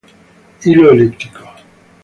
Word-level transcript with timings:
Hilo 0.61 0.89
elíptico. 0.93 1.41